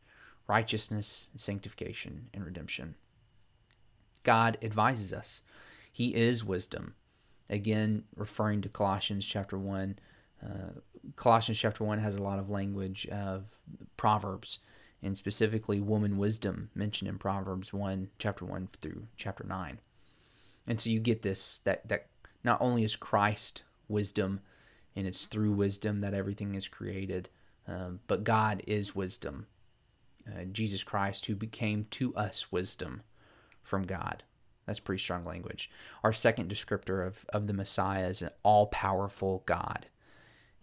righteousness, 0.46 1.28
sanctification, 1.38 2.30
and 2.34 2.44
redemption." 2.44 2.96
God 4.24 4.58
advises 4.62 5.14
us. 5.14 5.42
He 5.90 6.14
is 6.14 6.44
wisdom. 6.44 6.96
Again, 7.50 8.04
referring 8.14 8.60
to 8.64 8.68
Colossians 8.68 9.26
chapter 9.26 9.58
1, 9.58 10.00
uh, 10.44 10.80
Colossians 11.16 11.60
chapter 11.60 11.84
1 11.84 12.00
has 12.00 12.16
a 12.16 12.24
lot 12.24 12.40
of 12.40 12.50
language 12.50 13.08
of 13.08 13.46
Proverbs 13.98 14.60
and 15.02 15.16
specifically 15.16 15.80
woman 15.80 16.18
wisdom 16.18 16.70
mentioned 16.76 17.10
in 17.10 17.18
Proverbs 17.18 17.74
1, 17.74 18.10
chapter 18.20 18.46
1 18.46 18.70
through 18.82 19.08
chapter 19.18 19.44
9. 19.44 19.80
And 20.68 20.80
so 20.80 20.90
you 20.90 21.00
get 21.00 21.22
this 21.22 21.60
that, 21.60 21.88
that 21.88 22.08
not 22.44 22.62
only 22.62 22.84
is 22.84 22.96
Christ 22.96 23.64
wisdom, 23.88 24.42
and 24.96 25.08
it's 25.08 25.26
through 25.26 25.54
wisdom 25.54 26.02
that 26.02 26.14
everything 26.14 26.56
is 26.56 26.68
created, 26.68 27.30
um, 27.68 28.00
but 28.08 28.24
God 28.24 28.62
is 28.68 28.96
wisdom. 28.96 29.48
Uh, 30.28 30.44
Jesus 30.52 30.84
Christ, 30.84 31.26
who 31.26 31.36
became 31.36 31.86
to 31.92 32.14
us 32.16 32.52
wisdom 32.52 33.02
from 33.64 33.84
God. 33.84 34.24
That's 34.66 34.80
pretty 34.80 35.02
strong 35.02 35.26
language. 35.26 35.72
Our 36.04 36.14
second 36.14 36.52
descriptor 36.52 37.06
of, 37.06 37.26
of 37.30 37.48
the 37.48 37.54
Messiah 37.54 38.08
is 38.08 38.22
an 38.22 38.30
all 38.44 38.68
powerful 38.68 39.44
God 39.46 39.88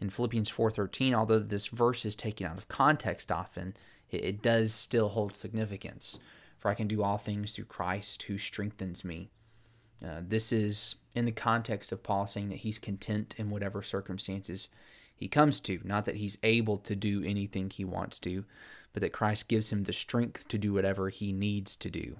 in 0.00 0.10
Philippians 0.10 0.50
4:13, 0.50 1.14
although 1.14 1.38
this 1.38 1.66
verse 1.68 2.04
is 2.04 2.14
taken 2.14 2.46
out 2.46 2.58
of 2.58 2.68
context 2.68 3.32
often, 3.32 3.74
it, 4.10 4.24
it 4.24 4.42
does 4.42 4.74
still 4.74 5.10
hold 5.10 5.36
significance. 5.36 6.18
For 6.58 6.70
I 6.70 6.74
can 6.74 6.88
do 6.88 7.02
all 7.02 7.18
things 7.18 7.54
through 7.54 7.66
Christ 7.66 8.24
who 8.24 8.38
strengthens 8.38 9.04
me. 9.04 9.30
Uh, 10.04 10.20
this 10.26 10.52
is 10.52 10.96
in 11.14 11.24
the 11.24 11.32
context 11.32 11.92
of 11.92 12.02
Paul 12.02 12.26
saying 12.26 12.48
that 12.50 12.58
he's 12.58 12.78
content 12.78 13.34
in 13.38 13.50
whatever 13.50 13.82
circumstances 13.82 14.68
he 15.14 15.28
comes 15.28 15.60
to. 15.60 15.80
Not 15.84 16.04
that 16.04 16.16
he's 16.16 16.38
able 16.42 16.76
to 16.78 16.94
do 16.94 17.22
anything 17.24 17.70
he 17.70 17.84
wants 17.84 18.18
to, 18.20 18.44
but 18.92 19.00
that 19.00 19.12
Christ 19.12 19.48
gives 19.48 19.72
him 19.72 19.84
the 19.84 19.92
strength 19.92 20.48
to 20.48 20.58
do 20.58 20.72
whatever 20.72 21.08
he 21.08 21.32
needs 21.32 21.76
to 21.76 21.90
do. 21.90 22.18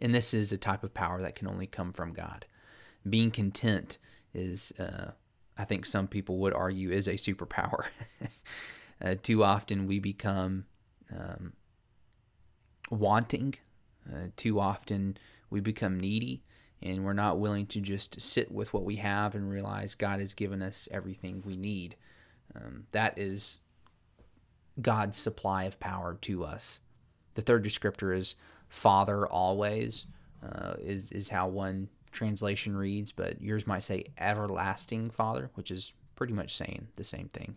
And 0.00 0.14
this 0.14 0.34
is 0.34 0.52
a 0.52 0.58
type 0.58 0.84
of 0.84 0.94
power 0.94 1.20
that 1.20 1.34
can 1.34 1.48
only 1.48 1.66
come 1.66 1.92
from 1.92 2.12
God. 2.12 2.46
Being 3.08 3.30
content 3.30 3.98
is 4.34 4.72
uh, 4.78 5.12
I 5.58 5.64
think 5.64 5.86
some 5.86 6.06
people 6.06 6.38
would 6.38 6.54
argue 6.54 6.90
is 6.90 7.08
a 7.08 7.14
superpower. 7.14 7.86
uh, 9.02 9.14
too 9.22 9.42
often 9.42 9.86
we 9.86 9.98
become 9.98 10.66
um, 11.10 11.54
wanting, 12.90 13.54
uh, 14.12 14.28
too 14.36 14.60
often 14.60 15.16
we 15.50 15.60
become 15.60 15.98
needy, 15.98 16.42
and 16.82 17.04
we're 17.04 17.14
not 17.14 17.38
willing 17.38 17.66
to 17.66 17.80
just 17.80 18.20
sit 18.20 18.52
with 18.52 18.72
what 18.74 18.84
we 18.84 18.96
have 18.96 19.34
and 19.34 19.50
realize 19.50 19.94
God 19.94 20.20
has 20.20 20.34
given 20.34 20.62
us 20.62 20.88
everything 20.90 21.42
we 21.44 21.56
need. 21.56 21.96
Um, 22.54 22.86
that 22.92 23.18
is 23.18 23.58
God's 24.80 25.16
supply 25.16 25.64
of 25.64 25.80
power 25.80 26.18
to 26.22 26.44
us. 26.44 26.80
The 27.34 27.42
third 27.42 27.64
descriptor 27.64 28.16
is 28.16 28.36
Father 28.68 29.26
always, 29.26 30.06
uh, 30.44 30.74
is, 30.78 31.10
is 31.10 31.30
how 31.30 31.48
one 31.48 31.88
translation 32.16 32.76
reads, 32.76 33.12
but 33.12 33.40
yours 33.40 33.66
might 33.66 33.82
say 33.82 34.06
everlasting 34.18 35.10
Father, 35.10 35.50
which 35.54 35.70
is 35.70 35.92
pretty 36.16 36.32
much 36.32 36.56
saying 36.56 36.88
the 36.96 37.04
same 37.04 37.28
thing. 37.28 37.54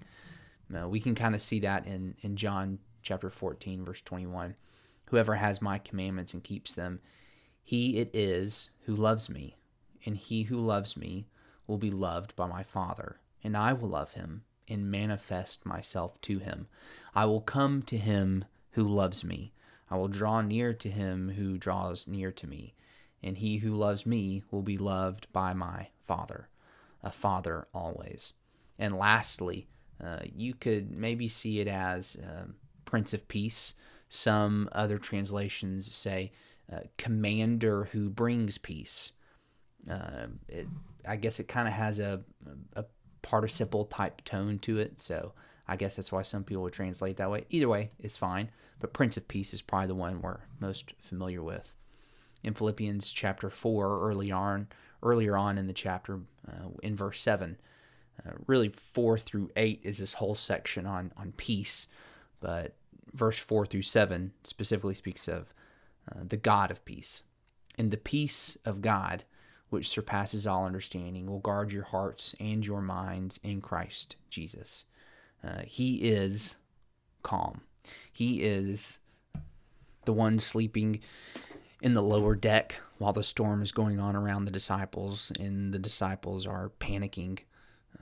Uh, 0.76 0.88
we 0.88 1.00
can 1.00 1.16
kind 1.16 1.34
of 1.34 1.42
see 1.42 1.60
that 1.62 1.88
in, 1.88 2.16
in 2.22 2.36
John 2.36 2.78
chapter 3.02 3.30
14, 3.30 3.86
verse 3.86 4.02
21. 4.02 4.56
Whoever 5.06 5.36
has 5.36 5.62
my 5.62 5.80
commandments 5.80 6.34
and 6.34 6.44
keeps 6.44 6.74
them, 6.74 7.00
he 7.64 7.98
it 7.98 8.12
is 8.14 8.70
who 8.86 8.96
loves 8.96 9.30
me, 9.30 9.56
and 10.06 10.16
he 10.16 10.44
who 10.44 10.58
loves 10.58 10.96
me 10.96 11.26
will 11.66 11.78
be 11.78 11.90
loved 11.90 12.36
by 12.36 12.46
my 12.46 12.62
Father, 12.62 13.20
and 13.44 13.56
I 13.56 13.74
will 13.74 13.90
love 13.90 14.14
him 14.14 14.44
and 14.68 14.92
manifest 14.92 15.66
myself 15.66 16.20
to 16.22 16.38
him. 16.40 16.68
I 17.16 17.26
will 17.26 17.42
come 17.42 17.82
to 17.84 17.98
him 17.98 18.46
who 18.72 18.84
loves 18.84 19.24
me. 19.24 19.54
I 19.90 19.96
will 19.96 20.08
draw 20.08 20.42
near 20.42 20.74
to 20.74 20.90
him 20.92 21.30
who 21.30 21.58
draws 21.58 22.08
near 22.08 22.32
to 22.32 22.46
me 22.46 22.76
and 23.24 23.38
he 23.38 23.58
who 23.58 23.74
loves 23.74 24.06
me 24.06 24.44
will 24.52 24.62
be 24.62 24.78
loved 24.78 25.28
by 25.34 25.54
my 25.54 25.88
Father, 26.06 26.50
a 27.04 27.12
Father 27.12 27.68
always. 27.74 28.34
And 28.78 28.98
lastly, 28.98 29.68
uh, 30.04 30.20
you 30.24 30.54
could 30.54 30.92
maybe 30.92 31.28
see 31.28 31.60
it 31.60 31.68
as 31.68 32.16
uh, 32.18 32.46
Prince 32.86 33.14
of 33.14 33.28
Peace. 33.28 33.74
Some 34.08 34.70
other 34.72 34.98
translations 34.98 35.94
say 35.94 36.32
uh, 36.72 36.80
Commander 36.98 37.86
who 37.92 38.10
brings 38.10 38.58
peace. 38.58 39.12
Uh, 39.90 40.28
it, 40.48 40.68
I 41.08 41.16
guess 41.16 41.40
it 41.40 41.48
kind 41.48 41.68
of 41.68 41.74
has 41.74 42.00
a, 42.00 42.22
a 42.74 42.86
participle 43.22 43.86
type 43.86 44.24
tone 44.24 44.60
to 44.60 44.80
it, 44.80 45.02
so 45.02 45.34
I 45.68 45.76
guess 45.76 45.96
that's 45.96 46.12
why 46.12 46.22
some 46.22 46.44
people 46.44 46.64
would 46.64 46.74
translate 46.74 47.18
that 47.18 47.32
way. 47.32 47.46
Either 47.50 47.68
way, 47.70 47.92
it's 48.00 48.18
fine, 48.18 48.50
but 48.80 48.94
Prince 48.94 49.18
of 49.18 49.28
Peace 49.28 49.54
is 49.54 49.62
probably 49.62 49.88
the 49.88 49.96
one 49.96 50.22
we're 50.22 50.42
most 50.60 50.94
familiar 51.00 51.44
with 51.44 51.74
in 52.44 52.54
Philippians 52.54 53.12
chapter 53.12 53.50
4 53.50 54.08
early 54.08 54.32
on, 54.32 54.68
earlier 55.04 55.38
on 55.38 55.58
in 55.58 55.68
the 55.68 55.74
chapter 55.74 56.20
uh, 56.48 56.70
in 56.82 56.96
verse 56.96 57.22
7. 57.22 57.58
Uh, 58.26 58.32
really 58.48 58.70
4 58.70 59.18
through 59.18 59.50
8 59.56 59.80
is 59.84 60.00
this 60.00 60.14
whole 60.14 60.36
section 60.36 60.86
on 60.86 61.12
on 61.16 61.34
peace, 61.38 61.88
but 62.42 62.74
verse 63.14 63.38
4 63.38 63.66
through 63.66 63.82
7 63.82 64.34
specifically 64.44 64.94
speaks 64.94 65.28
of 65.28 65.54
uh, 66.12 66.22
the 66.28 66.38
God 66.38 66.72
of 66.72 66.84
peace. 66.86 67.24
And 67.78 67.92
the 67.92 67.98
peace 67.98 68.58
of 68.66 68.82
God, 68.82 69.24
which 69.70 69.88
surpasses 69.88 70.46
all 70.46 70.66
understanding, 70.66 71.28
will 71.28 71.40
guard 71.40 71.72
your 71.72 71.84
hearts 71.84 72.36
and 72.40 72.66
your 72.66 72.82
minds 72.82 73.40
in 73.42 73.62
Christ 73.62 74.16
Jesus. 74.30 74.84
Uh, 75.44 75.62
he 75.66 75.96
is 75.98 76.56
calm. 77.24 77.62
He 78.12 78.42
is 78.42 79.00
the 80.06 80.14
one 80.14 80.40
sleeping 80.40 81.00
in 81.82 81.94
the 81.94 82.02
lower 82.02 82.36
deck 82.36 82.82
while 82.98 83.14
the 83.14 83.24
storm 83.24 83.62
is 83.62 83.72
going 83.72 84.00
on 84.00 84.16
around 84.16 84.46
the 84.46 84.52
disciples 84.52 85.32
and 85.40 85.74
the 85.74 85.80
disciples 85.80 86.46
are 86.46 86.72
panicking. 86.80 87.40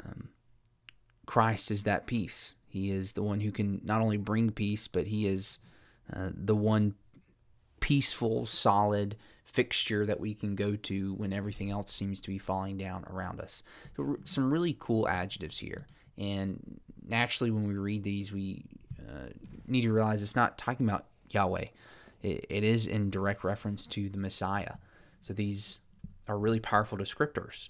Um, 0.03 0.29
Christ 1.25 1.71
is 1.71 1.83
that 1.83 2.07
peace. 2.07 2.55
He 2.67 2.91
is 2.91 3.13
the 3.13 3.23
one 3.23 3.39
who 3.39 3.51
can 3.51 3.81
not 3.83 4.01
only 4.01 4.17
bring 4.17 4.51
peace, 4.51 4.87
but 4.87 5.07
he 5.07 5.27
is 5.27 5.59
uh, 6.13 6.29
the 6.33 6.55
one 6.55 6.95
peaceful, 7.79 8.45
solid 8.45 9.15
fixture 9.45 10.05
that 10.05 10.19
we 10.19 10.33
can 10.33 10.55
go 10.55 10.75
to 10.75 11.13
when 11.13 11.31
everything 11.31 11.71
else 11.71 11.93
seems 11.93 12.19
to 12.21 12.29
be 12.29 12.37
falling 12.37 12.77
down 12.77 13.05
around 13.09 13.39
us. 13.39 13.63
So, 13.95 14.17
some 14.23 14.51
really 14.51 14.75
cool 14.79 15.07
adjectives 15.07 15.59
here. 15.59 15.87
And 16.17 16.79
naturally, 17.07 17.51
when 17.51 17.67
we 17.67 17.75
read 17.75 18.03
these, 18.03 18.31
we 18.31 18.65
uh, 19.07 19.29
need 19.67 19.81
to 19.81 19.93
realize 19.93 20.21
it's 20.21 20.35
not 20.35 20.57
talking 20.57 20.87
about 20.87 21.05
Yahweh 21.29 21.65
it, 22.21 22.45
it 22.49 22.63
is 22.63 22.87
in 22.87 23.09
direct 23.09 23.43
reference 23.43 23.87
to 23.87 24.09
the 24.09 24.17
Messiah. 24.17 24.75
So 25.21 25.33
these 25.33 25.79
are 26.27 26.37
really 26.37 26.59
powerful 26.59 26.97
descriptors, 26.97 27.69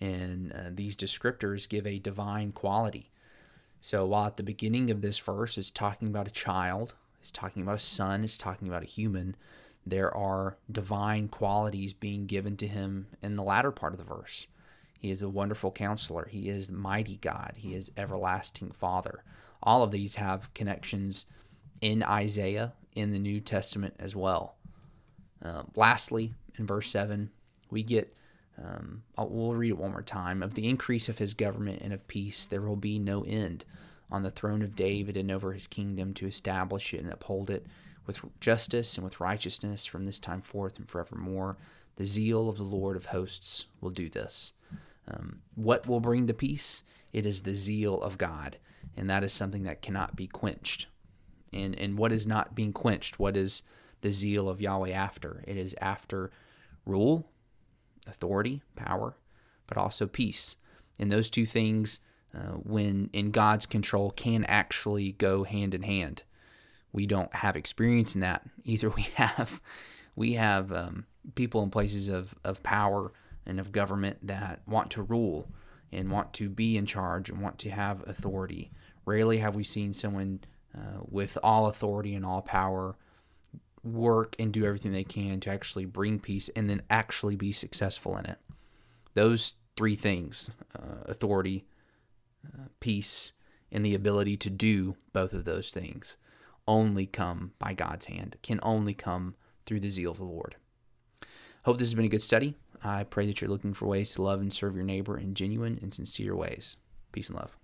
and 0.00 0.52
uh, 0.52 0.70
these 0.70 0.96
descriptors 0.96 1.68
give 1.68 1.86
a 1.86 1.98
divine 1.98 2.52
quality. 2.52 3.10
So 3.80 4.06
while 4.06 4.26
at 4.26 4.36
the 4.36 4.42
beginning 4.42 4.90
of 4.90 5.00
this 5.00 5.18
verse 5.18 5.58
is 5.58 5.70
talking 5.70 6.08
about 6.08 6.28
a 6.28 6.32
child, 6.32 6.94
it's 7.20 7.30
talking 7.30 7.62
about 7.62 7.76
a 7.76 7.80
son, 7.80 8.24
it's 8.24 8.38
talking 8.38 8.68
about 8.68 8.82
a 8.82 8.86
human, 8.86 9.36
there 9.84 10.14
are 10.16 10.56
divine 10.70 11.28
qualities 11.28 11.92
being 11.92 12.26
given 12.26 12.56
to 12.58 12.68
him 12.68 13.08
in 13.20 13.36
the 13.36 13.42
latter 13.42 13.72
part 13.72 13.92
of 13.92 13.98
the 13.98 14.04
verse. 14.04 14.46
He 14.98 15.10
is 15.10 15.22
a 15.22 15.28
wonderful 15.28 15.72
counselor. 15.72 16.28
He 16.30 16.48
is 16.48 16.70
mighty 16.70 17.16
God. 17.16 17.54
He 17.56 17.74
is 17.74 17.90
everlasting 17.96 18.70
Father. 18.70 19.24
All 19.60 19.82
of 19.82 19.90
these 19.90 20.14
have 20.14 20.54
connections 20.54 21.26
in 21.80 22.04
Isaiah 22.04 22.74
in 22.94 23.10
the 23.10 23.18
New 23.18 23.40
Testament 23.40 23.94
as 23.98 24.14
well. 24.14 24.56
Uh, 25.44 25.62
lastly, 25.74 26.34
in 26.56 26.66
verse 26.66 26.88
7, 26.90 27.30
we 27.70 27.82
get, 27.82 28.14
um, 28.62 29.02
we'll 29.16 29.54
read 29.54 29.70
it 29.70 29.78
one 29.78 29.92
more 29.92 30.02
time. 30.02 30.42
Of 30.42 30.54
the 30.54 30.68
increase 30.68 31.08
of 31.08 31.18
his 31.18 31.34
government 31.34 31.80
and 31.82 31.92
of 31.92 32.06
peace, 32.06 32.46
there 32.46 32.60
will 32.62 32.76
be 32.76 32.98
no 32.98 33.22
end 33.22 33.64
on 34.10 34.22
the 34.22 34.30
throne 34.30 34.62
of 34.62 34.76
David 34.76 35.16
and 35.16 35.30
over 35.30 35.52
his 35.52 35.66
kingdom 35.66 36.12
to 36.14 36.26
establish 36.26 36.92
it 36.92 37.00
and 37.02 37.12
uphold 37.12 37.50
it 37.50 37.66
with 38.06 38.20
justice 38.40 38.96
and 38.96 39.04
with 39.04 39.20
righteousness 39.20 39.86
from 39.86 40.04
this 40.04 40.18
time 40.18 40.42
forth 40.42 40.78
and 40.78 40.88
forevermore. 40.88 41.56
The 41.96 42.04
zeal 42.04 42.48
of 42.48 42.56
the 42.56 42.62
Lord 42.62 42.96
of 42.96 43.06
hosts 43.06 43.66
will 43.80 43.90
do 43.90 44.08
this. 44.08 44.52
Um, 45.08 45.40
what 45.54 45.86
will 45.86 46.00
bring 46.00 46.26
the 46.26 46.34
peace? 46.34 46.82
It 47.12 47.26
is 47.26 47.42
the 47.42 47.54
zeal 47.54 48.00
of 48.00 48.18
God, 48.18 48.58
and 48.96 49.08
that 49.10 49.24
is 49.24 49.32
something 49.32 49.64
that 49.64 49.82
cannot 49.82 50.16
be 50.16 50.26
quenched. 50.26 50.86
And 51.52 51.78
and 51.78 51.98
what 51.98 52.12
is 52.12 52.26
not 52.26 52.54
being 52.54 52.72
quenched? 52.72 53.18
What 53.18 53.36
is 53.36 53.62
the 54.00 54.12
zeal 54.12 54.48
of 54.48 54.60
Yahweh 54.60 54.90
after? 54.90 55.44
It 55.46 55.56
is 55.56 55.74
after 55.80 56.30
rule, 56.84 57.30
authority, 58.06 58.62
power, 58.76 59.16
but 59.66 59.76
also 59.76 60.06
peace. 60.06 60.56
And 60.98 61.10
those 61.10 61.30
two 61.30 61.46
things, 61.46 62.00
uh, 62.34 62.52
when 62.62 63.10
in 63.12 63.30
God's 63.30 63.66
control, 63.66 64.10
can 64.10 64.44
actually 64.44 65.12
go 65.12 65.44
hand 65.44 65.74
in 65.74 65.82
hand. 65.82 66.22
We 66.92 67.06
don't 67.06 67.34
have 67.34 67.56
experience 67.56 68.14
in 68.14 68.20
that. 68.20 68.42
Either 68.64 68.90
we 68.90 69.02
have, 69.02 69.60
we 70.14 70.34
have 70.34 70.72
um, 70.72 71.06
people 71.34 71.62
in 71.62 71.70
places 71.70 72.08
of, 72.08 72.34
of 72.44 72.62
power 72.62 73.12
and 73.46 73.58
of 73.58 73.72
government 73.72 74.18
that 74.26 74.60
want 74.66 74.90
to 74.92 75.02
rule 75.02 75.48
and 75.90 76.10
want 76.10 76.32
to 76.34 76.48
be 76.48 76.76
in 76.76 76.86
charge 76.86 77.28
and 77.28 77.40
want 77.40 77.58
to 77.58 77.70
have 77.70 78.06
authority. 78.06 78.70
Rarely 79.04 79.38
have 79.38 79.54
we 79.54 79.64
seen 79.64 79.92
someone 79.92 80.40
uh, 80.76 81.00
with 81.08 81.36
all 81.42 81.66
authority 81.66 82.14
and 82.14 82.24
all 82.24 82.42
power 82.42 82.96
work 83.84 84.36
and 84.38 84.52
do 84.52 84.64
everything 84.64 84.92
they 84.92 85.04
can 85.04 85.40
to 85.40 85.50
actually 85.50 85.84
bring 85.84 86.18
peace 86.18 86.48
and 86.50 86.70
then 86.70 86.82
actually 86.88 87.36
be 87.36 87.52
successful 87.52 88.16
in 88.16 88.26
it. 88.26 88.38
Those 89.14 89.56
three 89.76 89.96
things 89.96 90.50
uh, 90.78 91.02
authority, 91.06 91.64
uh, 92.46 92.68
peace, 92.80 93.32
and 93.70 93.84
the 93.84 93.94
ability 93.94 94.36
to 94.36 94.50
do 94.50 94.96
both 95.12 95.32
of 95.32 95.44
those 95.44 95.72
things 95.72 96.16
only 96.68 97.06
come 97.06 97.52
by 97.58 97.72
God's 97.72 98.06
hand, 98.06 98.36
can 98.42 98.60
only 98.62 98.94
come 98.94 99.34
through 99.66 99.80
the 99.80 99.88
zeal 99.88 100.12
of 100.12 100.18
the 100.18 100.24
Lord. 100.24 100.56
Hope 101.64 101.78
this 101.78 101.88
has 101.88 101.94
been 101.94 102.04
a 102.04 102.08
good 102.08 102.22
study. 102.22 102.54
I 102.84 103.04
pray 103.04 103.26
that 103.26 103.40
you're 103.40 103.50
looking 103.50 103.74
for 103.74 103.86
ways 103.86 104.14
to 104.14 104.22
love 104.22 104.40
and 104.40 104.52
serve 104.52 104.74
your 104.74 104.84
neighbor 104.84 105.16
in 105.16 105.34
genuine 105.34 105.78
and 105.82 105.94
sincere 105.94 106.34
ways. 106.34 106.76
Peace 107.12 107.28
and 107.28 107.38
love. 107.38 107.56